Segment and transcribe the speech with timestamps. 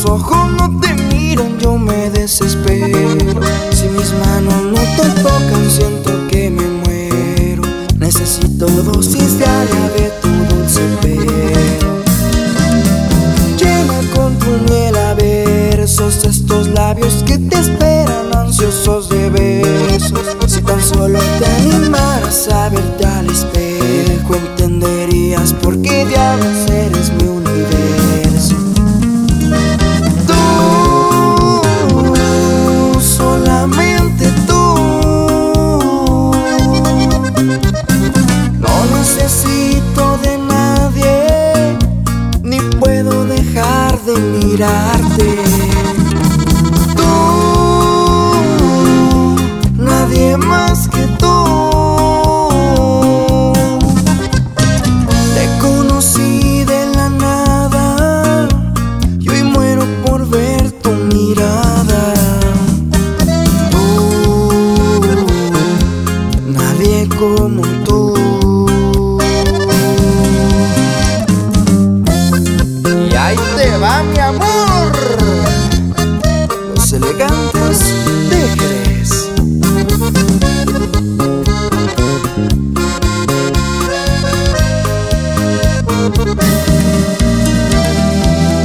[0.00, 3.40] tus ojos no te miran, yo me desespero.
[3.72, 7.62] Si mis manos no te tocan, siento que me muero.
[7.98, 12.02] Necesito dosis diaria de tu dulce pelo.
[13.58, 17.59] Llena con tu miel a versos estos labios que te
[46.96, 47.04] Tú,
[49.76, 51.34] nadie más que tú.
[55.34, 58.48] Te conocí de la nada
[59.20, 62.14] y hoy muero por ver tu mirada.
[63.70, 64.50] Tú,
[66.46, 67.69] nadie como
[77.20, 77.78] Los elegantes
[78.30, 79.28] de Jerez.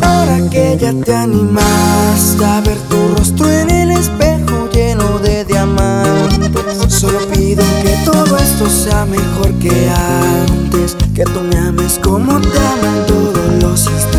[0.00, 6.50] Ahora que ya te animaste a ver tu rostro en el espejo lleno de diamantes,
[6.88, 12.58] solo pido que todo esto sea mejor que antes, que tú me ames como te
[12.58, 14.17] aman todos los instantes.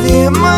[0.00, 0.49] nadie más.